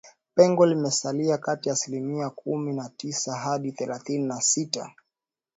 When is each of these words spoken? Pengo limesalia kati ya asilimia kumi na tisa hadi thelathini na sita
Pengo 0.35 0.65
limesalia 0.65 1.37
kati 1.37 1.69
ya 1.69 1.73
asilimia 1.73 2.29
kumi 2.29 2.73
na 2.73 2.89
tisa 2.97 3.35
hadi 3.35 3.71
thelathini 3.71 4.25
na 4.25 4.41
sita 4.41 4.95